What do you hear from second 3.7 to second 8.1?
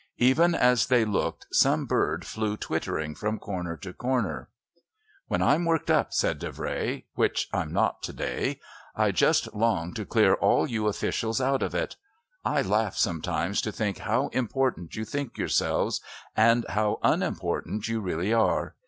to corner. "When I'm worked up," said Davray, "which I'm not